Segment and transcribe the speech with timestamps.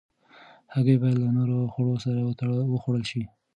[0.73, 2.13] هګۍ باید له نورو خوړو سره
[2.73, 3.23] وخوړل شي.